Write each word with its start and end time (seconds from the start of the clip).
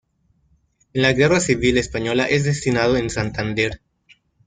En 0.93 1.03
la 1.03 1.13
Guerra 1.13 1.39
Civil 1.39 1.77
Española 1.77 2.25
es 2.25 2.43
destinado 2.43 2.97
en 2.97 3.11
Santander. 3.11 3.81